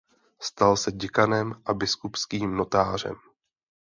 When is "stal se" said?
0.41-0.91